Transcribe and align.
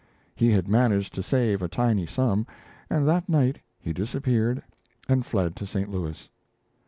He 0.35 0.49
had 0.49 0.67
managed 0.67 1.13
to 1.13 1.21
save 1.21 1.61
a 1.61 1.67
tiny 1.67 2.07
sum, 2.07 2.47
and 2.89 3.07
that 3.07 3.29
night 3.29 3.59
he 3.79 3.93
disappeared 3.93 4.63
and 5.07 5.23
fled 5.23 5.55
to 5.57 5.67
St 5.67 5.89
Louis. 5.91 6.27